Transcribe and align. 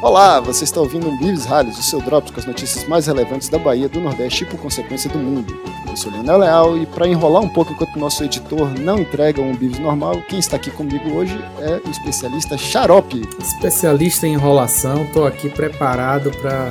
Olá, 0.00 0.38
você 0.38 0.62
está 0.62 0.80
ouvindo 0.80 1.08
um 1.08 1.16
Bives 1.16 1.44
Rallies, 1.44 1.76
o 1.76 1.82
seu 1.82 2.00
Drops 2.00 2.30
com 2.30 2.38
as 2.38 2.46
notícias 2.46 2.86
mais 2.86 3.08
relevantes 3.08 3.48
da 3.48 3.58
Bahia, 3.58 3.88
do 3.88 3.98
Nordeste 3.98 4.44
e, 4.44 4.46
por 4.46 4.56
consequência, 4.60 5.10
do 5.10 5.18
mundo. 5.18 5.60
Eu 5.88 5.96
sou 5.96 6.12
Leonel 6.12 6.38
Leal 6.38 6.78
e, 6.78 6.86
para 6.86 7.08
enrolar 7.08 7.42
um 7.42 7.48
pouco 7.48 7.72
enquanto 7.72 7.96
o 7.96 7.98
nosso 7.98 8.22
editor 8.22 8.70
não 8.78 9.00
entrega 9.00 9.42
um 9.42 9.56
Bives 9.56 9.80
normal, 9.80 10.22
quem 10.28 10.38
está 10.38 10.54
aqui 10.54 10.70
comigo 10.70 11.10
hoje 11.16 11.36
é 11.58 11.82
o 11.84 11.90
especialista 11.90 12.56
Xarope. 12.56 13.28
Especialista 13.40 14.24
em 14.24 14.34
enrolação, 14.34 15.02
estou 15.02 15.26
aqui 15.26 15.48
preparado 15.50 16.30
para 16.40 16.70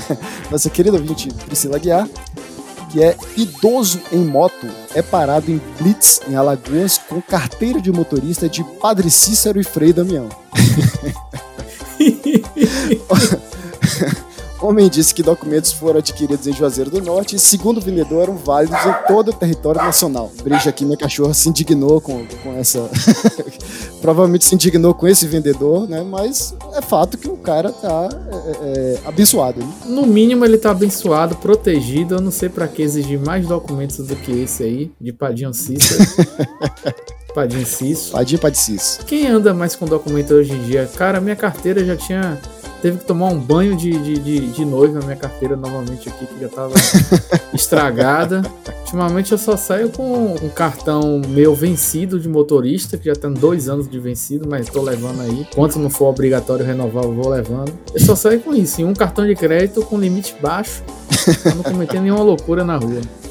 nossa 0.50 0.68
querida 0.68 0.96
ouvinte 0.96 1.28
Priscila 1.46 1.78
Guiar, 1.78 2.08
que 2.90 3.02
é 3.02 3.16
idoso 3.36 4.00
em 4.12 4.24
moto, 4.24 4.68
é 4.94 5.00
parado 5.00 5.50
em 5.50 5.60
Blitz, 5.78 6.20
em 6.28 6.34
Alagoas, 6.34 6.98
com 6.98 7.22
carteira 7.22 7.80
de 7.80 7.90
motorista 7.90 8.48
de 8.48 8.62
Padre 8.62 9.10
Cícero 9.10 9.60
e 9.60 9.64
Frei 9.64 9.92
Damião. 9.92 10.28
Homem 14.62 14.88
disse 14.88 15.12
que 15.12 15.24
documentos 15.24 15.72
foram 15.72 15.98
adquiridos 15.98 16.46
em 16.46 16.52
Juazeiro 16.52 16.88
do 16.88 17.02
Norte 17.02 17.34
e, 17.34 17.38
segundo 17.38 17.78
o 17.78 17.80
vendedor, 17.80 18.22
eram 18.22 18.36
válidos 18.36 18.78
em 18.86 19.06
todo 19.08 19.30
o 19.30 19.32
território 19.32 19.82
nacional. 19.82 20.30
Breja 20.42 20.70
aqui, 20.70 20.84
minha 20.84 20.96
cachorra 20.96 21.34
se 21.34 21.48
indignou 21.48 22.00
com, 22.00 22.24
com 22.42 22.52
essa. 22.54 22.88
Provavelmente 24.00 24.44
se 24.44 24.54
indignou 24.54 24.94
com 24.94 25.08
esse 25.08 25.26
vendedor, 25.26 25.88
né? 25.88 26.02
Mas 26.02 26.54
é 26.74 26.80
fato 26.80 27.18
que 27.18 27.28
o 27.28 27.36
cara 27.36 27.72
tá 27.72 28.08
é, 28.30 28.36
é, 28.36 28.98
é 29.04 29.08
abençoado. 29.08 29.58
Né? 29.58 29.72
No 29.86 30.06
mínimo, 30.06 30.44
ele 30.44 30.56
tá 30.56 30.70
abençoado, 30.70 31.34
protegido. 31.36 32.14
Eu 32.14 32.20
não 32.20 32.30
sei 32.30 32.48
para 32.48 32.68
que 32.68 32.82
exigir 32.82 33.18
mais 33.18 33.46
documentos 33.46 33.98
do 34.06 34.14
que 34.14 34.42
esse 34.42 34.62
aí, 34.62 34.92
de 35.00 35.12
Padinho 35.12 35.52
Cícero. 35.52 36.04
Padinho 37.34 37.66
Cício. 37.66 38.12
Padinho 38.12 38.40
Padicício. 38.40 39.04
Quem 39.06 39.26
anda 39.26 39.52
mais 39.52 39.74
com 39.74 39.86
documento 39.86 40.34
hoje 40.34 40.52
em 40.52 40.62
dia? 40.64 40.88
Cara, 40.96 41.20
minha 41.20 41.36
carteira 41.36 41.84
já 41.84 41.96
tinha 41.96 42.40
teve 42.82 42.98
que 42.98 43.04
tomar 43.04 43.28
um 43.28 43.38
banho 43.38 43.76
de, 43.76 43.92
de, 43.92 44.18
de, 44.18 44.40
de 44.48 44.64
noiva 44.64 44.98
na 44.98 45.04
minha 45.06 45.16
carteira 45.16 45.56
novamente 45.56 46.08
aqui, 46.08 46.26
que 46.26 46.40
já 46.40 46.46
estava 46.46 46.74
estragada. 47.54 48.42
Ultimamente 48.80 49.30
eu 49.30 49.38
só 49.38 49.56
saio 49.56 49.88
com 49.90 50.34
um 50.34 50.48
cartão 50.48 51.22
meu 51.28 51.54
vencido 51.54 52.18
de 52.18 52.28
motorista, 52.28 52.98
que 52.98 53.06
já 53.06 53.14
tem 53.14 53.32
dois 53.32 53.68
anos 53.68 53.88
de 53.88 53.98
vencido, 54.00 54.48
mas 54.48 54.66
estou 54.66 54.82
levando 54.82 55.20
aí. 55.22 55.46
Enquanto 55.52 55.78
não 55.78 55.88
for 55.88 56.06
obrigatório 56.06 56.66
renovar, 56.66 57.04
eu 57.04 57.14
vou 57.14 57.28
levando. 57.28 57.72
Eu 57.94 58.00
só 58.00 58.16
saio 58.16 58.40
com 58.40 58.52
isso, 58.52 58.84
um 58.84 58.92
cartão 58.92 59.24
de 59.24 59.36
crédito 59.36 59.82
com 59.82 59.98
limite 59.98 60.34
baixo, 60.42 60.82
pra 61.42 61.54
não 61.54 61.62
cometer 61.62 62.00
nenhuma 62.00 62.24
loucura 62.24 62.64
na 62.64 62.76
rua. 62.76 63.00
É. 63.00 63.22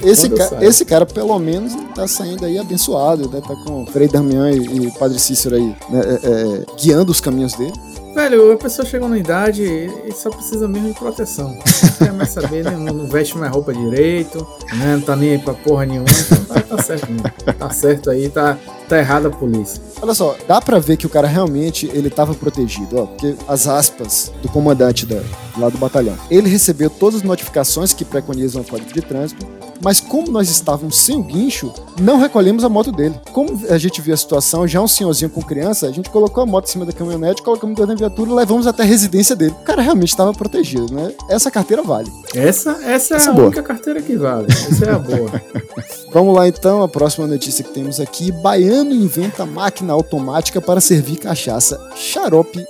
Esse, 0.08 0.30
ca 0.30 0.64
esse 0.64 0.86
cara, 0.86 1.04
pelo 1.04 1.38
menos, 1.38 1.74
tá 1.94 2.08
saindo 2.08 2.46
aí 2.46 2.58
abençoado, 2.58 3.28
né? 3.28 3.42
Tá 3.46 3.54
com 3.54 3.84
Frei 3.88 4.08
Damião 4.08 4.48
e, 4.48 4.86
e 4.86 4.90
Padre 4.92 5.18
Cícero 5.18 5.54
aí, 5.54 5.76
né? 5.90 6.00
é, 6.00 6.30
é, 6.30 6.64
guiando 6.80 7.12
os 7.12 7.20
caminhos 7.20 7.52
dele. 7.52 7.74
Velho, 8.16 8.50
a 8.50 8.56
pessoa 8.56 8.88
chegou 8.88 9.10
na 9.10 9.18
idade 9.18 9.62
e 9.62 10.10
só 10.10 10.30
precisa 10.30 10.66
mesmo 10.66 10.88
de 10.88 10.98
proteção. 10.98 11.50
Não 11.50 11.92
quer 11.98 12.12
mais 12.14 12.30
saber, 12.30 12.64
né? 12.64 12.70
não, 12.70 12.94
não 12.94 13.06
veste 13.06 13.36
mais 13.36 13.52
roupa 13.52 13.74
direito, 13.74 14.38
né? 14.72 14.96
não 14.96 15.02
tá 15.02 15.14
nem 15.14 15.32
aí 15.32 15.38
pra 15.38 15.52
porra 15.52 15.84
nenhuma. 15.84 16.08
Então 16.08 16.44
tá, 16.46 16.62
tá 16.62 16.82
certo, 16.82 17.12
né? 17.12 17.22
Tá 17.58 17.68
certo 17.68 18.08
aí, 18.08 18.30
tá, 18.30 18.56
tá 18.88 18.98
errada 18.98 19.28
a 19.28 19.30
polícia. 19.30 19.82
Olha 20.00 20.14
só, 20.14 20.34
dá 20.48 20.62
pra 20.62 20.78
ver 20.78 20.96
que 20.96 21.04
o 21.04 21.10
cara 21.10 21.28
realmente 21.28 21.90
ele 21.92 22.08
tava 22.08 22.34
protegido, 22.34 23.00
ó. 23.00 23.06
Porque 23.06 23.36
as 23.46 23.68
aspas 23.68 24.32
do 24.40 24.48
comandante 24.48 25.04
da, 25.04 25.22
lá 25.58 25.68
do 25.68 25.76
batalhão. 25.76 26.16
Ele 26.30 26.48
recebeu 26.48 26.88
todas 26.88 27.16
as 27.16 27.22
notificações 27.22 27.92
que 27.92 28.02
preconizam 28.02 28.62
o 28.62 28.64
código 28.64 28.94
de 28.94 29.02
trânsito 29.02 29.46
mas 29.82 30.00
como 30.00 30.30
nós 30.30 30.48
estávamos 30.50 30.96
sem 30.96 31.16
o 31.16 31.22
guincho, 31.22 31.72
não 32.00 32.18
recolhemos 32.18 32.64
a 32.64 32.68
moto 32.68 32.92
dele. 32.92 33.14
Como 33.32 33.60
a 33.68 33.78
gente 33.78 34.00
viu 34.00 34.14
a 34.14 34.16
situação, 34.16 34.66
já 34.66 34.80
um 34.80 34.88
senhorzinho 34.88 35.30
com 35.30 35.42
criança, 35.42 35.86
a 35.86 35.92
gente 35.92 36.10
colocou 36.10 36.42
a 36.42 36.46
moto 36.46 36.66
em 36.66 36.72
cima 36.72 36.84
da 36.84 36.92
caminhonete, 36.92 37.42
colocamos 37.42 37.76
dentro 37.76 37.94
da 37.94 37.98
viatura 37.98 38.30
e 38.30 38.34
levamos 38.34 38.66
até 38.66 38.82
a 38.82 38.86
residência 38.86 39.36
dele. 39.36 39.54
O 39.60 39.64
cara 39.64 39.82
realmente 39.82 40.10
estava 40.10 40.32
protegido, 40.32 40.92
né? 40.92 41.12
Essa 41.28 41.50
carteira 41.50 41.82
vale. 41.82 42.10
Essa, 42.34 42.72
essa, 42.82 42.84
é 42.84 42.92
essa 42.92 43.14
é 43.14 43.28
a 43.28 43.32
boa. 43.32 43.46
única 43.46 43.62
carteira 43.62 44.02
que 44.02 44.16
vale. 44.16 44.46
Essa 44.50 44.84
é 44.84 44.90
a 44.90 44.98
boa. 44.98 45.42
Vamos 46.12 46.34
lá 46.34 46.48
então, 46.48 46.82
a 46.82 46.88
próxima 46.88 47.26
notícia 47.26 47.64
que 47.64 47.72
temos 47.72 48.00
aqui: 48.00 48.32
Baiano 48.32 48.92
inventa 48.92 49.44
máquina 49.44 49.92
automática 49.92 50.60
para 50.60 50.80
servir 50.80 51.16
cachaça. 51.16 51.78
Xarope 51.94 52.64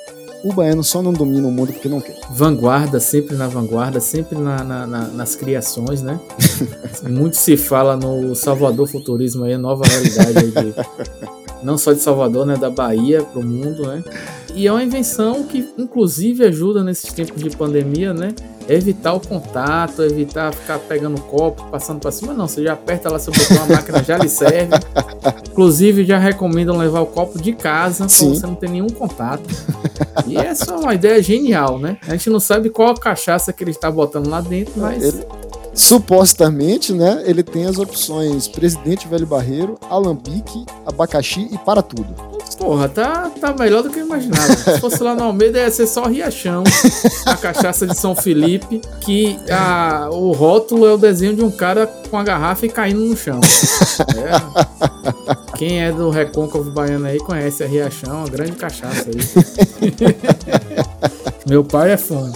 o 0.49 0.53
baiano 0.53 0.85
só 0.85 1.03
não 1.03 1.13
domina 1.13 1.49
o 1.49 1.51
mundo 1.51 1.73
porque 1.73 1.89
não 1.89 2.01
quer. 2.01 2.17
Vanguarda, 2.31 3.01
sempre 3.01 3.35
na 3.35 3.49
vanguarda, 3.49 4.01
sempre 4.01 4.39
na, 4.39 4.63
na, 4.63 4.87
na, 4.87 5.09
nas 5.09 5.35
criações, 5.35 6.03
né? 6.03 6.21
Muito 7.03 7.37
se 7.37 7.57
fala 7.57 7.97
no 7.97 8.35
Salvador 8.35 8.87
Futurismo 8.87 9.45
aí, 9.45 9.57
nova 9.57 9.85
realidade 9.85 10.53
de, 10.53 10.75
não 11.65 11.77
só 11.77 11.93
de 11.93 12.01
Salvador, 12.01 12.47
né? 12.47 12.57
Da 12.57 12.71
Bahia 12.71 13.23
para 13.23 13.41
o 13.41 13.45
mundo, 13.45 13.89
né? 13.89 14.05
E 14.55 14.69
é 14.69 14.73
uma 14.73 14.85
invenção 14.85 15.43
que, 15.43 15.69
inclusive, 15.77 16.45
ajuda 16.45 16.85
nesses 16.85 17.13
tempos 17.13 17.43
de 17.43 17.51
pandemia, 17.57 18.15
né? 18.15 18.35
Evitar 18.69 19.15
o 19.15 19.21
contato, 19.21 20.03
evitar 20.03 20.53
ficar 20.53 20.79
pegando 20.79 21.21
copo, 21.23 21.65
passando 21.71 22.01
para 22.01 22.11
cima. 22.11 22.35
Não, 22.35 22.49
você 22.49 22.63
já 22.63 22.73
aperta 22.73 23.11
lá 23.11 23.19
seu 23.19 23.33
botão, 23.33 23.63
a 23.63 23.67
máquina 23.67 24.03
já 24.03 24.19
lhe 24.19 24.29
serve. 24.29 24.75
Inclusive, 25.51 26.05
já 26.05 26.19
recomendam 26.19 26.77
levar 26.77 27.01
o 27.01 27.07
copo 27.07 27.41
de 27.41 27.53
casa 27.53 28.07
para 28.07 28.29
você 28.29 28.47
não 28.47 28.55
ter 28.55 28.69
nenhum 28.69 28.89
contato. 28.89 29.45
E 30.27 30.37
essa 30.37 30.73
é 30.73 30.77
uma 30.77 30.95
ideia 30.95 31.23
genial, 31.23 31.79
né? 31.79 31.97
A 32.07 32.11
gente 32.13 32.29
não 32.29 32.41
sabe 32.41 32.71
qual 32.71 32.91
a 32.91 32.95
cachaça 32.95 33.53
que 33.53 33.63
ele 33.65 33.71
está 33.71 33.91
botando 33.91 34.29
lá 34.29 34.41
dentro, 34.41 34.75
mas. 34.77 35.03
Ele, 35.03 35.25
supostamente, 35.77 36.93
né? 36.93 37.23
Ele 37.27 37.43
tem 37.43 37.67
as 37.67 37.79
opções 37.79 38.49
Presidente 38.49 39.07
Velho 39.07 39.27
Barreiro, 39.27 39.79
Alambique, 39.91 40.65
Abacaxi 40.87 41.49
e 41.53 41.59
Para 41.59 41.83
Tudo. 41.83 42.15
Porra, 42.59 42.89
tá, 42.89 43.31
tá 43.39 43.53
melhor 43.53 43.83
do 43.83 43.91
que 43.91 43.99
eu 43.99 44.07
imaginava. 44.07 44.57
Se 44.57 44.81
fosse 44.81 45.03
lá 45.03 45.15
no 45.15 45.25
Almeida, 45.25 45.59
ia 45.59 45.71
ser 45.71 45.87
só 45.87 46.07
Riachão, 46.07 46.65
a 47.27 47.37
cachaça 47.37 47.87
de 47.87 47.95
São 47.95 48.17
Felipe, 48.17 48.81
que 49.03 49.39
a, 49.51 50.09
o 50.11 50.33
rótulo 50.33 50.87
é 50.87 50.93
o 50.95 50.97
desenho 50.97 51.37
de 51.37 51.45
um 51.45 51.51
cara 51.51 51.87
com 51.87 52.17
a 52.17 52.25
garrafa 52.25 52.65
e 52.65 52.71
caindo 52.71 53.01
no 53.01 53.17
chão. 53.17 53.41
É. 54.17 55.57
Quem 55.59 55.83
é 55.83 55.93
do 55.93 56.09
Recôncavo 56.09 56.71
Baiano 56.71 57.07
aí 57.07 57.19
conhece 57.19 57.63
a 57.63 57.67
Riachão, 57.67 58.21
uma 58.21 58.29
grande 58.29 58.53
cachaça 58.53 59.11
aí. 59.11 59.93
Meu 61.47 61.63
pai 61.63 61.93
é 61.93 61.97
fã. 61.97 62.33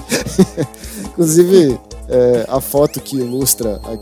Inclusive, 1.06 1.81
é, 2.10 2.46
a 2.48 2.60
foto 2.60 3.00
que 3.00 3.16
ilustra 3.16 3.80
a, 3.84 3.96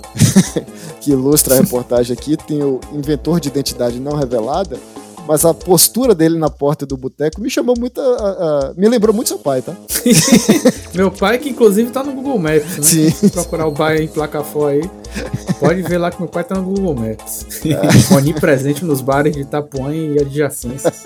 que 1.00 1.10
ilustra 1.10 1.54
a 1.54 1.60
reportagem 1.60 2.16
aqui 2.16 2.36
tem 2.36 2.62
o 2.62 2.80
inventor 2.92 3.40
de 3.40 3.48
identidade 3.48 4.00
não 4.00 4.16
revelada 4.16 4.78
mas 5.28 5.44
a 5.44 5.52
postura 5.52 6.14
dele 6.14 6.38
na 6.38 6.48
porta 6.48 6.86
do 6.86 6.96
boteco 6.96 7.38
me 7.38 7.50
chamou 7.50 7.74
muito. 7.78 8.00
A, 8.00 8.70
a, 8.70 8.74
me 8.74 8.88
lembrou 8.88 9.14
muito 9.14 9.28
seu 9.28 9.38
pai, 9.38 9.60
tá? 9.60 9.76
Meu 10.94 11.10
pai, 11.10 11.36
que 11.36 11.50
inclusive 11.50 11.90
tá 11.90 12.02
no 12.02 12.14
Google 12.14 12.38
Maps, 12.38 12.78
né? 12.78 12.82
Sim. 12.82 13.28
Procurar 13.28 13.66
o 13.66 13.70
bairro 13.70 14.02
em 14.02 14.08
Placafó 14.08 14.68
aí. 14.68 14.90
Pode 15.58 15.82
ver 15.82 15.98
lá 15.98 16.10
que 16.10 16.20
meu 16.20 16.28
pai 16.28 16.44
tá 16.44 16.54
no 16.54 16.62
Google 16.62 16.94
Maps. 16.94 17.46
É. 17.68 18.14
Onipresente 18.14 18.84
nos 18.84 19.00
bares 19.00 19.34
de 19.34 19.42
Itapuã 19.42 19.94
e 19.94 20.18
adjacências. 20.18 21.02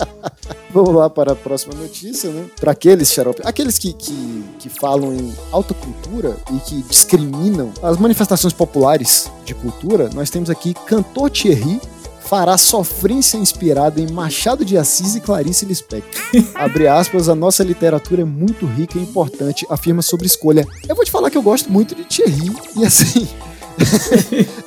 Vamos 0.71 0.93
lá 0.95 1.09
para 1.09 1.33
a 1.33 1.35
próxima 1.35 1.75
notícia, 1.75 2.29
né? 2.29 2.45
Para 2.59 2.71
aqueles 2.71 3.11
xarope, 3.11 3.41
aqueles 3.43 3.77
que, 3.77 3.93
que, 3.93 4.43
que 4.59 4.69
falam 4.69 5.13
em 5.13 5.33
alta 5.51 5.73
cultura 5.73 6.35
e 6.51 6.59
que 6.59 6.81
discriminam 6.83 7.71
as 7.81 7.97
manifestações 7.97 8.53
populares 8.53 9.29
de 9.45 9.53
cultura, 9.53 10.09
nós 10.13 10.29
temos 10.29 10.49
aqui 10.49 10.73
Cantor 10.73 11.29
Thierry, 11.29 11.79
fará 12.21 12.57
sofrência 12.57 13.37
inspirada 13.37 14.01
em 14.01 14.09
Machado 14.11 14.65
de 14.65 14.77
Assis 14.77 15.15
e 15.15 15.21
Clarice 15.21 15.65
Lispector. 15.65 16.21
Abre 16.55 16.87
aspas, 16.87 17.29
a 17.29 17.35
nossa 17.35 17.63
literatura 17.63 18.21
é 18.21 18.25
muito 18.25 18.65
rica 18.65 18.97
e 18.97 19.01
importante, 19.01 19.67
afirma 19.69 20.01
sobre 20.01 20.25
escolha. 20.25 20.65
Eu 20.87 20.95
vou 20.95 21.05
te 21.05 21.11
falar 21.11 21.29
que 21.29 21.37
eu 21.37 21.43
gosto 21.43 21.71
muito 21.71 21.93
de 21.93 22.05
Thierry, 22.05 22.51
e 22.75 22.85
assim, 22.85 23.27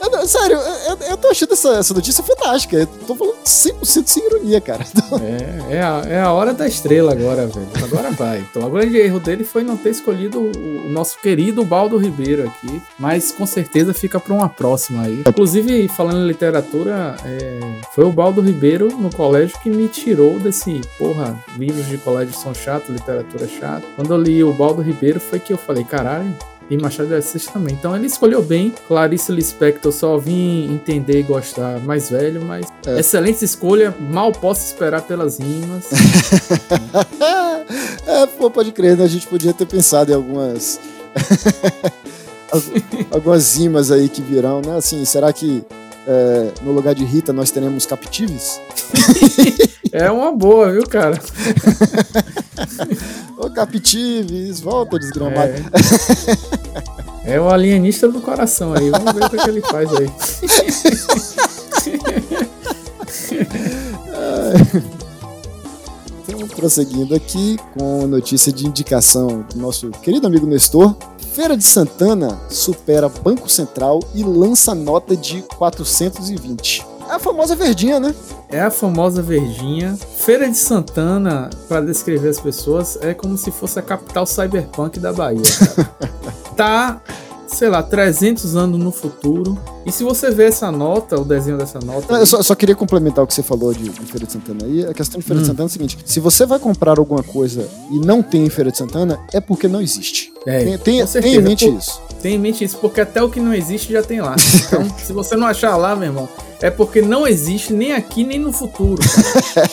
eu, 0.00 0.26
sério, 0.26 0.56
eu, 0.56 0.98
eu 1.10 1.16
tô 1.16 1.28
achando 1.28 1.52
essa, 1.52 1.68
essa 1.76 1.94
notícia 1.94 2.22
fantástica. 2.22 2.76
Eu 2.76 2.86
tô 2.86 3.14
falando 3.14 3.36
100% 3.44 4.06
sem 4.06 4.26
ironia, 4.26 4.60
cara. 4.60 4.84
É, 5.26 5.76
é 5.76 5.82
a, 5.82 6.02
é 6.06 6.20
a 6.20 6.32
hora 6.32 6.52
da 6.52 6.66
estrela 6.66 7.12
agora, 7.12 7.46
velho. 7.46 7.66
Agora 7.82 8.10
vai. 8.10 8.40
Então, 8.40 8.66
o 8.66 8.70
grande 8.70 8.96
erro 8.96 9.18
dele 9.18 9.44
foi 9.44 9.62
não 9.62 9.76
ter 9.76 9.90
escolhido 9.90 10.38
o, 10.38 10.86
o 10.86 10.88
nosso 10.90 11.18
querido 11.20 11.64
Baldo 11.64 11.96
Ribeiro 11.96 12.46
aqui. 12.46 12.82
Mas 12.98 13.32
com 13.32 13.46
certeza 13.46 13.94
fica 13.94 14.20
pra 14.20 14.34
uma 14.34 14.48
próxima 14.48 15.02
aí. 15.02 15.22
Inclusive, 15.26 15.88
falando 15.88 16.18
em 16.18 16.26
literatura, 16.26 17.16
é, 17.24 17.60
foi 17.94 18.04
o 18.04 18.12
Baldo 18.12 18.40
Ribeiro 18.40 18.88
no 18.96 19.10
colégio 19.14 19.58
que 19.60 19.70
me 19.70 19.88
tirou 19.88 20.38
desse, 20.38 20.80
porra, 20.98 21.38
livros 21.56 21.86
de 21.86 21.98
colégio 21.98 22.34
são 22.34 22.54
chato, 22.54 22.92
literatura 22.92 23.48
chata. 23.48 23.86
Quando 23.96 24.12
eu 24.12 24.20
li 24.20 24.44
o 24.44 24.52
Baldo 24.52 24.82
Ribeiro, 24.82 25.20
foi 25.20 25.38
que 25.38 25.52
eu 25.52 25.58
falei, 25.58 25.84
caralho 25.84 26.34
e 26.68 26.76
Machado 26.76 27.08
de 27.08 27.14
Assis 27.14 27.46
também. 27.46 27.74
Então 27.74 27.94
ele 27.94 28.06
escolheu 28.06 28.42
bem. 28.42 28.74
Clarice 28.88 29.32
Lispector 29.32 29.92
só 29.92 30.18
vim 30.18 30.72
entender 30.72 31.20
e 31.20 31.22
gostar 31.22 31.78
mais 31.80 32.10
velho, 32.10 32.44
mas 32.44 32.66
é. 32.86 32.98
excelente 32.98 33.44
escolha. 33.44 33.94
Mal 33.98 34.32
posso 34.32 34.66
esperar 34.66 35.02
pelas 35.02 35.38
rimas. 35.38 35.86
é, 38.06 38.26
pô, 38.26 38.50
pode 38.50 38.72
crer, 38.72 38.96
né? 38.96 39.04
A 39.04 39.08
gente 39.08 39.26
podia 39.26 39.52
ter 39.52 39.66
pensado 39.66 40.10
em 40.10 40.14
algumas. 40.14 40.80
algumas 43.10 43.56
rimas 43.56 43.90
aí 43.90 44.08
que 44.08 44.20
virão, 44.20 44.60
né? 44.60 44.76
Assim, 44.76 45.04
será 45.04 45.32
que 45.32 45.64
é, 46.06 46.50
no 46.62 46.72
lugar 46.72 46.94
de 46.94 47.04
Rita 47.04 47.32
nós 47.32 47.50
teremos 47.50 47.86
captives? 47.86 48.60
é 49.92 50.10
uma 50.10 50.32
boa, 50.32 50.72
viu, 50.72 50.84
cara? 50.84 51.20
Ô, 53.36 53.50
Capitives, 53.50 54.60
volta 54.60 54.98
desgramado. 54.98 55.52
É. 57.24 57.34
é 57.34 57.40
o 57.40 57.48
alienista 57.48 58.08
do 58.08 58.20
coração 58.20 58.74
aí. 58.74 58.90
Vamos 58.90 59.12
ver 59.12 59.24
o 59.24 59.30
que, 59.30 59.36
é 59.36 59.42
que 59.42 59.50
ele 59.50 59.62
faz 59.62 59.88
aí. 59.94 60.10
então, 66.28 66.48
prosseguindo 66.48 67.14
aqui 67.14 67.56
com 67.74 68.06
notícia 68.06 68.52
de 68.52 68.66
indicação 68.66 69.44
do 69.52 69.58
nosso 69.58 69.90
querido 69.90 70.26
amigo 70.26 70.46
Nestor. 70.46 70.96
Feira 71.34 71.56
de 71.56 71.64
Santana 71.64 72.40
supera 72.48 73.08
Banco 73.08 73.48
Central 73.48 74.00
e 74.14 74.22
lança 74.22 74.74
nota 74.74 75.14
de 75.14 75.42
420. 75.42 76.95
É 77.08 77.14
a 77.14 77.18
famosa 77.18 77.54
verdinha, 77.54 78.00
né? 78.00 78.14
É 78.48 78.60
a 78.60 78.70
famosa 78.70 79.22
verdinha. 79.22 79.96
Feira 80.16 80.48
de 80.48 80.56
Santana, 80.56 81.50
para 81.68 81.80
descrever 81.80 82.28
as 82.28 82.40
pessoas, 82.40 82.98
é 83.00 83.14
como 83.14 83.36
se 83.36 83.50
fosse 83.50 83.78
a 83.78 83.82
capital 83.82 84.26
cyberpunk 84.26 84.98
da 84.98 85.12
Bahia. 85.12 85.42
tá 86.56 87.00
sei 87.46 87.68
lá, 87.68 87.82
300 87.82 88.56
anos 88.56 88.78
no 88.78 88.90
futuro. 88.90 89.58
E 89.84 89.92
se 89.92 90.02
você 90.02 90.30
ver 90.30 90.48
essa 90.48 90.70
nota, 90.70 91.18
o 91.18 91.24
desenho 91.24 91.56
dessa 91.56 91.78
nota. 91.78 92.14
Eu 92.14 92.26
só, 92.26 92.42
só 92.42 92.54
queria 92.54 92.74
complementar 92.74 93.24
o 93.24 93.26
que 93.26 93.34
você 93.34 93.42
falou 93.42 93.72
de, 93.72 93.88
de, 93.88 94.00
Feira 94.06 94.26
de 94.26 94.32
Santana 94.32 94.64
aí. 94.64 94.84
A 94.84 94.92
questão 94.92 95.18
de 95.18 95.24
Feira 95.24 95.38
hum. 95.38 95.42
de 95.42 95.48
Santana 95.48 95.64
é 95.64 95.70
o 95.70 95.72
seguinte: 95.72 95.98
se 96.04 96.20
você 96.20 96.44
vai 96.44 96.58
comprar 96.58 96.98
alguma 96.98 97.22
coisa 97.22 97.68
e 97.90 97.98
não 97.98 98.22
tem 98.22 98.44
em 98.44 98.50
Feira 98.50 98.70
de 98.70 98.78
Santana, 98.78 99.18
é 99.32 99.40
porque 99.40 99.68
não 99.68 99.80
existe. 99.80 100.32
É, 100.46 100.64
tem, 100.64 100.78
tem, 100.78 101.06
tem 101.06 101.34
em 101.34 101.42
mente 101.42 101.68
isso. 101.68 102.00
Tem 102.20 102.34
em 102.34 102.38
mente 102.38 102.64
isso, 102.64 102.78
porque 102.78 103.00
até 103.00 103.22
o 103.22 103.30
que 103.30 103.40
não 103.40 103.54
existe 103.54 103.92
já 103.92 104.02
tem 104.02 104.20
lá. 104.20 104.36
Então, 104.66 104.84
se 104.98 105.12
você 105.12 105.36
não 105.36 105.46
achar 105.46 105.76
lá, 105.76 105.94
meu 105.94 106.08
irmão, 106.08 106.28
é 106.60 106.70
porque 106.70 107.02
não 107.02 107.26
existe 107.26 107.72
nem 107.72 107.92
aqui 107.92 108.24
nem 108.24 108.38
no 108.38 108.52
futuro. 108.52 109.02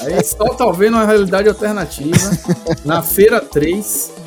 Aí 0.02 0.24
só 0.24 0.46
talvez 0.54 0.92
numa 0.92 1.06
realidade 1.06 1.48
alternativa, 1.48 2.32
na 2.84 3.02
Feira 3.02 3.40
3. 3.40 4.12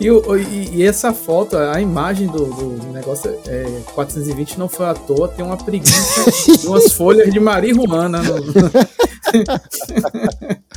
E, 0.00 0.06
e, 0.06 0.76
e, 0.76 0.82
essa 0.84 1.12
foto, 1.12 1.56
a 1.56 1.80
imagem 1.80 2.28
do, 2.28 2.44
do 2.44 2.92
negócio 2.92 3.36
é, 3.48 3.80
420 3.94 4.56
não 4.56 4.68
foi 4.68 4.86
à 4.86 4.94
toa, 4.94 5.26
tem 5.26 5.44
uma 5.44 5.56
preguiça 5.56 6.68
umas 6.68 6.92
folhas 6.92 7.32
de 7.32 7.40
marihuana. 7.40 8.22
No... 8.22 8.36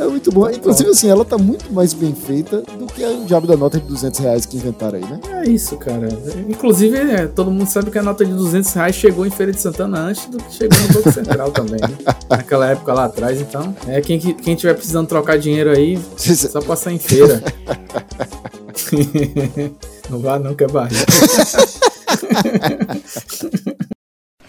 É 0.00 0.04
muito 0.06 0.30
bom. 0.32 0.48
Inclusive, 0.48 0.90
assim, 0.90 1.10
ela 1.10 1.24
tá 1.24 1.36
muito 1.36 1.70
mais 1.72 1.92
bem 1.92 2.14
feita 2.14 2.62
do 2.62 2.86
que 2.86 3.04
o 3.04 3.26
diabo 3.26 3.46
da 3.46 3.56
nota 3.56 3.78
de 3.78 3.86
200 3.86 4.20
reais 4.20 4.46
que 4.46 4.56
inventaram 4.56 4.98
aí, 4.98 5.04
né? 5.04 5.20
É 5.30 5.48
isso, 5.48 5.76
cara. 5.76 6.08
Inclusive, 6.48 6.96
é, 6.96 7.26
todo 7.26 7.50
mundo 7.50 7.68
sabe 7.68 7.90
que 7.90 7.98
a 7.98 8.02
nota 8.02 8.24
de 8.24 8.32
200 8.32 8.72
reais 8.72 8.94
chegou 8.94 9.26
em 9.26 9.30
Feira 9.30 9.52
de 9.52 9.60
Santana 9.60 9.98
antes 9.98 10.26
do 10.26 10.38
que 10.38 10.54
chegou 10.54 10.78
no 10.78 10.94
Banco 10.94 11.12
Central 11.12 11.50
também, 11.50 11.80
né? 11.80 11.96
Naquela 12.30 12.70
época 12.70 12.94
lá 12.94 13.04
atrás, 13.04 13.40
então. 13.40 13.76
É, 13.86 14.00
quem, 14.00 14.18
quem 14.18 14.56
tiver 14.56 14.74
precisando 14.74 15.06
trocar 15.06 15.38
dinheiro 15.38 15.70
aí, 15.70 16.00
só 16.16 16.62
passar 16.62 16.92
em 16.92 16.98
feira. 16.98 17.42
não 20.08 20.20
vá 20.20 20.38
não, 20.38 20.54
que 20.54 20.64
é 20.64 20.68
barriga. 20.68 21.04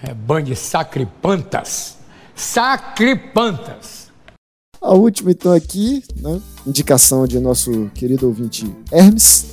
é 0.02 0.14
band 0.14 0.44
de 0.44 0.56
sacripantas. 0.56 1.98
Sacripantas. 2.34 4.07
A 4.82 4.94
última, 4.94 5.32
então, 5.32 5.52
aqui, 5.52 6.04
né? 6.18 6.40
indicação 6.66 7.26
de 7.26 7.40
nosso 7.40 7.90
querido 7.94 8.28
ouvinte 8.28 8.66
Hermes. 8.92 9.48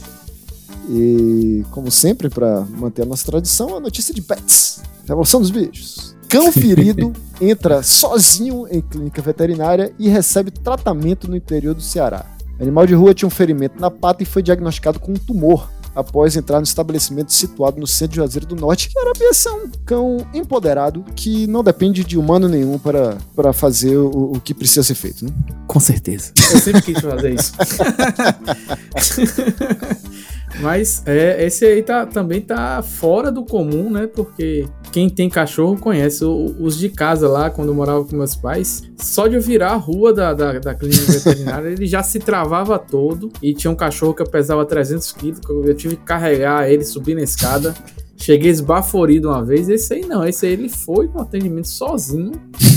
E, 0.89 1.65
como 1.71 1.91
sempre, 1.91 2.29
para 2.29 2.61
manter 2.61 3.03
a 3.03 3.07
nossa 3.07 3.25
tradição, 3.25 3.77
a 3.77 3.81
notícia 3.81 4.13
de 4.13 4.21
pets. 4.21 4.83
Revolução 5.07 5.41
dos 5.41 5.51
bichos. 5.51 6.15
Cão 6.29 6.51
ferido 6.53 7.13
entra 7.41 7.83
sozinho 7.83 8.67
em 8.71 8.81
clínica 8.81 9.23
veterinária 9.23 9.95
e 9.99 10.09
recebe 10.09 10.51
tratamento 10.51 11.29
no 11.29 11.37
interior 11.37 11.75
do 11.75 11.83
Ceará. 11.83 12.27
O 12.59 12.63
animal 12.63 12.87
de 12.87 12.95
rua 12.95 13.15
tinha 13.15 13.27
um 13.27 13.31
ferimento 13.31 13.81
na 13.81 13.91
pata 13.91 14.23
e 14.23 14.27
foi 14.27 14.43
diagnosticado 14.43 15.01
com 15.01 15.13
um 15.13 15.17
tumor 15.17 15.69
após 15.95 16.37
entrar 16.37 16.59
no 16.59 16.65
estabelecimento 16.65 17.33
situado 17.33 17.79
no 17.79 17.87
centro 17.87 18.13
de 18.13 18.17
Juazeiro 18.17 18.47
do 18.47 18.57
Norte, 18.57 18.89
que 18.89 18.99
era 18.99 19.13
é 19.15 19.53
um 19.53 19.71
cão 19.85 20.27
empoderado 20.35 21.05
que 21.15 21.47
não 21.47 21.63
depende 21.63 22.05
de 22.05 22.19
humano 22.19 22.49
nenhum 22.49 22.79
para, 22.79 23.19
para 23.35 23.53
fazer 23.53 23.97
o, 23.97 24.33
o 24.33 24.41
que 24.41 24.55
precisa 24.55 24.83
ser 24.83 24.95
feito. 24.95 25.25
Né? 25.25 25.31
Com 25.67 25.81
certeza. 25.81 26.33
Eu 26.53 26.59
sempre 26.59 26.83
quis 26.83 27.01
fazer 27.01 27.35
isso. 27.35 27.53
Mas 30.61 31.03
é, 31.07 31.45
esse 31.45 31.65
aí 31.65 31.83
tá, 31.83 32.07
também 32.07 32.41
tá 32.41 32.83
fora 32.83 33.31
do 33.31 33.45
comum, 33.45 33.91
né? 33.91 34.07
Porque 34.07 34.67
quem 34.93 35.09
tem 35.09 35.29
cachorro 35.29 35.77
conhece. 35.77 36.25
os 36.25 36.79
de 36.79 36.89
casa 36.89 37.29
lá, 37.29 37.51
quando 37.51 37.69
eu 37.69 37.75
morava 37.75 38.05
com 38.05 38.17
meus 38.17 38.37
pais, 38.37 38.83
só 38.97 39.27
de 39.27 39.35
eu 39.35 39.41
virar 39.41 39.73
a 39.73 39.77
rua 39.77 40.13
da, 40.13 40.33
da, 40.33 40.59
da 40.59 40.75
clínica 40.75 41.13
veterinária, 41.13 41.69
ele 41.75 41.87
já 41.87 42.03
se 42.03 42.19
travava 42.19 42.79
todo. 42.79 43.31
E 43.43 43.55
tinha 43.55 43.71
um 43.71 43.77
cachorro 43.77 44.15
que 44.15 44.25
pesava 44.25 44.65
300 44.65 45.13
quilos, 45.13 45.41
eu 45.49 45.75
tive 45.75 45.97
que 45.97 46.05
carregar 46.05 46.69
ele, 46.71 46.85
subir 46.85 47.15
na 47.15 47.23
escada. 47.23 47.75
Cheguei 48.17 48.51
esbaforido 48.51 49.29
uma 49.29 49.45
vez. 49.45 49.69
Esse 49.69 49.95
aí 49.95 50.07
não, 50.07 50.27
esse 50.27 50.47
aí 50.47 50.53
ele 50.53 50.69
foi 50.69 51.09
no 51.09 51.21
atendimento 51.21 51.69
sozinho. 51.69 52.33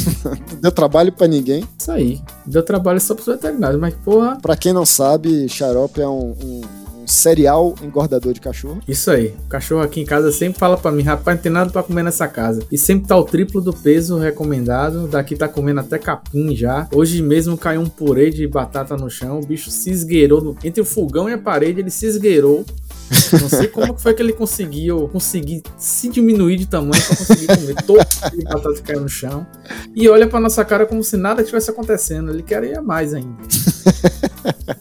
Deu 0.61 0.71
trabalho 0.71 1.11
para 1.11 1.27
ninguém. 1.27 1.63
Isso 1.77 1.91
aí. 1.91 2.19
Deu 2.45 2.63
trabalho 2.63 2.99
só 2.99 3.13
pros 3.13 3.27
veterinários, 3.27 3.79
mas 3.79 3.93
porra. 3.93 4.37
Pra 4.41 4.57
quem 4.57 4.73
não 4.73 4.85
sabe, 4.85 5.47
xarope 5.47 6.01
é 6.01 6.07
um, 6.07 6.35
um 6.43 6.61
serial 7.07 7.73
engordador 7.81 8.33
de 8.33 8.41
cachorro. 8.41 8.81
Isso 8.87 9.09
aí. 9.09 9.33
O 9.45 9.49
cachorro 9.49 9.81
aqui 9.81 10.01
em 10.01 10.05
casa 10.05 10.31
sempre 10.31 10.59
fala 10.59 10.77
para 10.77 10.91
mim, 10.91 11.03
rapaz, 11.03 11.37
não 11.37 11.41
tem 11.41 11.51
nada 11.51 11.71
para 11.71 11.81
comer 11.81 12.03
nessa 12.03 12.27
casa. 12.27 12.61
E 12.71 12.77
sempre 12.77 13.07
tá 13.07 13.17
o 13.17 13.23
triplo 13.23 13.61
do 13.61 13.73
peso 13.73 14.17
recomendado. 14.17 15.07
Daqui 15.07 15.35
tá 15.35 15.47
comendo 15.47 15.79
até 15.79 15.97
capim 15.97 16.55
já. 16.55 16.87
Hoje 16.93 17.21
mesmo 17.21 17.57
caiu 17.57 17.81
um 17.81 17.89
purê 17.89 18.29
de 18.29 18.45
batata 18.45 18.95
no 18.97 19.09
chão. 19.09 19.39
O 19.39 19.45
bicho 19.45 19.71
se 19.71 19.89
esgueirou. 19.89 20.41
No... 20.41 20.57
Entre 20.63 20.81
o 20.81 20.85
fogão 20.85 21.29
e 21.29 21.33
a 21.33 21.37
parede, 21.37 21.79
ele 21.79 21.89
se 21.89 22.05
esgueirou. 22.05 22.65
Não 23.39 23.47
sei 23.47 23.67
como 23.67 23.93
que 23.93 24.01
foi 24.01 24.13
que 24.13 24.21
ele 24.21 24.33
conseguiu 24.33 25.07
conseguir 25.07 25.63
se 25.77 26.09
diminuir 26.09 26.57
de 26.57 26.65
tamanho 26.65 27.01
para 27.05 27.15
conseguir 27.15 27.47
comer 27.47 27.75
todo 27.83 28.01
o 28.01 28.43
batata 28.43 28.73
que 28.73 28.81
caiu 28.81 29.01
no 29.01 29.09
chão. 29.09 29.47
E 29.95 30.09
olha 30.09 30.27
para 30.27 30.39
nossa 30.41 30.63
cara 30.65 30.85
como 30.85 31.01
se 31.03 31.15
nada 31.15 31.43
tivesse 31.43 31.69
acontecendo. 31.69 32.31
Ele 32.31 32.43
queria 32.43 32.81
mais 32.81 33.13
ainda. 33.13 33.37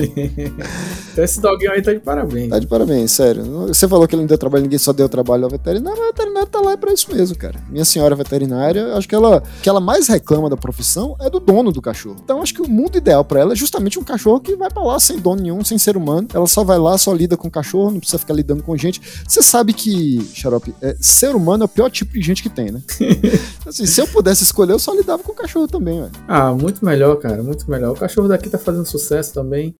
então 0.00 1.24
esse 1.24 1.40
doguinho 1.40 1.72
aí 1.72 1.82
tá 1.82 1.92
de 1.92 2.00
parabéns. 2.00 2.50
Tá 2.50 2.58
de 2.58 2.66
parabéns, 2.66 3.12
sério. 3.12 3.44
Você 3.68 3.86
falou 3.86 4.06
que 4.06 4.14
ele 4.14 4.22
não 4.22 4.26
deu 4.26 4.38
trabalho, 4.38 4.62
ninguém 4.62 4.78
só 4.78 4.92
deu 4.92 5.08
trabalho 5.08 5.44
ao 5.44 5.50
veterinário. 5.50 6.00
O 6.00 6.06
veterinário 6.06 6.32
veterinário 6.32 6.48
tá 6.48 6.60
lá 6.60 6.76
pra 6.76 6.92
isso 6.92 7.12
mesmo, 7.14 7.36
cara. 7.36 7.60
Minha 7.68 7.84
senhora 7.84 8.14
veterinária, 8.14 8.94
acho 8.94 9.08
que 9.08 9.14
ela 9.14 9.42
que 9.62 9.68
ela 9.68 9.80
mais 9.80 10.08
reclama 10.08 10.48
da 10.48 10.56
profissão 10.56 11.16
é 11.20 11.28
do 11.28 11.38
dono 11.38 11.72
do 11.72 11.80
cachorro. 11.80 12.16
Então 12.22 12.42
acho 12.42 12.54
que 12.54 12.62
o 12.62 12.68
mundo 12.68 12.96
ideal 12.96 13.24
para 13.24 13.40
ela 13.40 13.52
é 13.52 13.56
justamente 13.56 13.98
um 13.98 14.04
cachorro 14.04 14.40
que 14.40 14.56
vai 14.56 14.70
pra 14.70 14.82
lá 14.82 14.98
sem 14.98 15.18
dono 15.18 15.42
nenhum, 15.42 15.64
sem 15.64 15.78
ser 15.78 15.96
humano. 15.96 16.28
Ela 16.32 16.46
só 16.46 16.64
vai 16.64 16.78
lá, 16.78 16.96
só 16.96 17.12
lida 17.12 17.36
com 17.36 17.48
o 17.48 17.50
cachorro, 17.50 17.90
não 17.90 17.98
precisa 17.98 18.18
ficar 18.18 18.34
lidando 18.34 18.62
com 18.62 18.76
gente. 18.76 19.00
Você 19.26 19.42
sabe 19.42 19.72
que, 19.72 20.20
Xarope, 20.34 20.74
é, 20.80 20.96
ser 21.00 21.34
humano 21.34 21.64
é 21.64 21.66
o 21.66 21.68
pior 21.68 21.90
tipo 21.90 22.12
de 22.12 22.22
gente 22.22 22.42
que 22.42 22.50
tem, 22.50 22.70
né? 22.70 22.82
assim, 23.66 23.86
se 23.86 24.00
eu 24.00 24.06
pudesse 24.06 24.42
escolher, 24.42 24.72
eu 24.72 24.78
só 24.78 24.94
lidava 24.94 25.22
com 25.22 25.32
o 25.32 25.34
cachorro 25.34 25.68
também, 25.68 26.00
velho. 26.00 26.12
Ah, 26.26 26.52
muito 26.52 26.84
melhor, 26.84 27.16
cara, 27.16 27.42
muito 27.42 27.70
melhor. 27.70 27.92
O 27.92 27.98
cachorro 27.98 28.28
daqui 28.28 28.48
tá 28.48 28.58
fazendo 28.58 28.86
sucesso 28.86 29.32
também. 29.32 29.74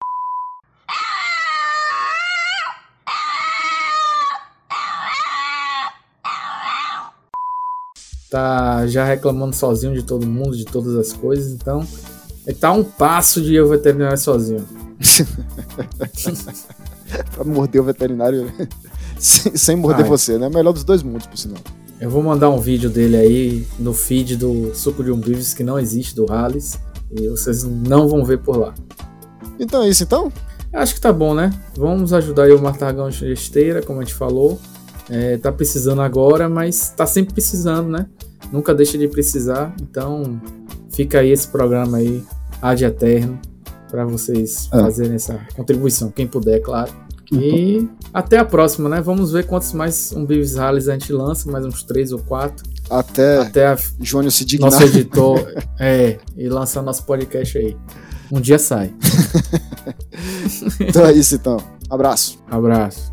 Tá 8.33 8.87
já 8.87 9.05
reclamando 9.05 9.55
sozinho 9.55 9.93
de 9.93 10.03
todo 10.03 10.27
mundo, 10.27 10.57
de 10.57 10.65
todas 10.65 10.97
as 10.97 11.13
coisas, 11.13 11.53
então 11.53 11.87
ele 12.47 12.57
tá 12.57 12.73
um 12.73 12.83
passo 12.83 13.43
de 13.43 13.53
ir 13.53 13.59
ao 13.59 13.69
veterinário 13.69 14.17
sozinho. 14.17 14.65
pra 17.35 17.45
morder 17.45 17.83
o 17.83 17.85
veterinário 17.85 18.51
sem, 19.19 19.55
sem 19.55 19.77
morder 19.77 20.05
Ai. 20.05 20.09
você, 20.09 20.39
né? 20.39 20.49
Melhor 20.49 20.73
dos 20.73 20.83
dois 20.83 21.03
mundos, 21.03 21.27
por 21.27 21.37
sinal. 21.37 21.59
Eu 22.01 22.09
vou 22.09 22.23
mandar 22.23 22.49
um 22.49 22.59
vídeo 22.59 22.89
dele 22.89 23.19
aí 23.19 23.69
no 23.79 23.93
feed 23.93 24.39
do 24.39 24.75
Suco 24.75 25.05
de 25.05 25.13
Umbives 25.13 25.53
que 25.53 25.63
não 25.63 25.79
existe, 25.79 26.17
do 26.17 26.25
Halles. 26.25 26.81
E 27.15 27.29
vocês 27.29 27.65
não 27.65 28.09
vão 28.09 28.25
ver 28.25 28.39
por 28.39 28.57
lá. 28.57 28.73
Então 29.61 29.83
é 29.83 29.91
isso 29.91 30.05
então? 30.05 30.33
Acho 30.73 30.95
que 30.95 31.03
tá 31.03 31.13
bom, 31.13 31.35
né? 31.35 31.53
Vamos 31.77 32.15
ajudar 32.15 32.45
aí 32.45 32.53
o 32.53 32.63
Martagão 32.63 33.11
de 33.11 33.31
esteira, 33.31 33.83
como 33.83 34.01
a 34.01 34.03
gente 34.03 34.15
falou. 34.15 34.59
É, 35.11 35.37
tá 35.37 35.51
precisando 35.51 36.01
agora, 36.01 36.49
mas 36.49 36.91
tá 36.91 37.07
sempre 37.07 37.35
precisando, 37.35 37.89
né? 37.89 38.07
Nunca 38.53 38.75
deixa 38.75 38.97
de 38.99 39.09
precisar. 39.09 39.75
Então 39.81 40.41
fica 40.91 41.21
aí 41.21 41.31
esse 41.31 41.49
programa 41.49 41.99
aí, 41.99 42.23
ad 42.61 42.85
eterno, 42.85 43.39
para 43.91 44.05
vocês 44.05 44.69
é. 44.73 44.81
fazerem 44.81 45.15
essa 45.15 45.41
contribuição, 45.55 46.11
quem 46.11 46.27
puder, 46.27 46.61
claro. 46.61 46.93
E 47.31 47.79
uhum. 47.79 47.89
até 48.13 48.39
a 48.39 48.45
próxima, 48.45 48.89
né? 48.89 49.01
Vamos 49.01 49.33
ver 49.33 49.47
quantos 49.47 49.73
mais 49.73 50.13
um 50.13 50.27
Beavis 50.27 50.55
Rallies 50.55 50.89
a 50.89 50.93
gente 50.93 51.13
lança, 51.13 51.51
mais 51.51 51.65
uns 51.65 51.83
três 51.83 52.13
ou 52.13 52.19
quatro. 52.19 52.71
Até, 52.91 53.39
até 53.39 53.67
a, 53.69 53.79
Júnior 54.01 54.31
se 54.31 54.45
dignar. 54.45 54.71
Nosso 54.71 54.85
editor, 54.85 55.41
é, 55.81 56.19
e 56.37 56.49
lançar 56.49 56.83
nosso 56.83 57.05
podcast 57.05 57.57
aí. 57.57 57.77
Um 58.31 58.41
dia 58.41 58.59
sai. 58.59 58.93
então 60.81 61.07
é 61.07 61.13
isso 61.13 61.35
então. 61.35 61.57
Abraço. 61.89 62.39
Abraço. 62.51 63.12